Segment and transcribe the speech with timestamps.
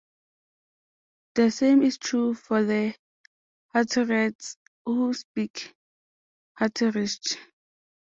[1.35, 2.95] The same is true for the
[3.75, 5.75] Hutterites, who speak
[6.59, 7.37] Hutterisch.